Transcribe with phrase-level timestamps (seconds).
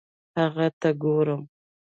[0.39, 1.41] هغه ته ګورم